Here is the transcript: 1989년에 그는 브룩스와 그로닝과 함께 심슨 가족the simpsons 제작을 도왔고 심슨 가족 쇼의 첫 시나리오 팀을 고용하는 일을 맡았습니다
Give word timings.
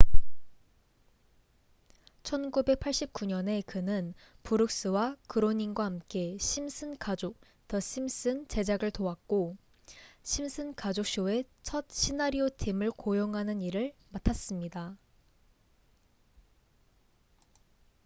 1989년에 2.23 3.63
그는 3.67 4.15
브룩스와 4.41 5.15
그로닝과 5.27 5.85
함께 5.85 6.35
심슨 6.39 6.97
가족the 6.97 7.77
simpsons 7.77 8.47
제작을 8.47 8.89
도왔고 8.89 9.57
심슨 10.23 10.73
가족 10.73 11.05
쇼의 11.05 11.45
첫 11.61 11.85
시나리오 11.91 12.49
팀을 12.49 12.89
고용하는 12.89 13.61
일을 13.61 13.93
맡았습니다 14.09 14.97